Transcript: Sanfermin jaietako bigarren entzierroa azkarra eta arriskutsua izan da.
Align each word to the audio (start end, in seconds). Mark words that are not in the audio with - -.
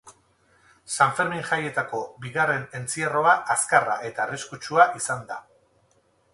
Sanfermin 0.95 1.43
jaietako 1.49 1.99
bigarren 2.25 2.65
entzierroa 2.81 3.37
azkarra 3.57 4.01
eta 4.11 4.27
arriskutsua 4.27 4.89
izan 5.03 5.25
da. 5.33 5.43